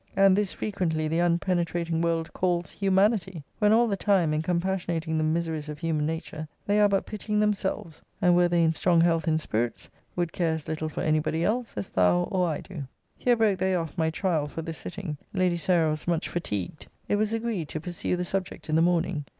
[0.15, 5.23] And this, frequently, the unpenetrating world, calls humanity; when all the time, in compassionating the
[5.23, 9.27] miseries of human nature, they are but pitying themselves; and were they in strong health
[9.27, 12.85] and spirits, would care as little for any body else as thou or I do.
[13.15, 15.17] Here broke they off my trial for this sitting.
[15.35, 16.87] Lady Sarah was much fatigued.
[17.07, 19.25] It was agreed to pursue the subject in the morning.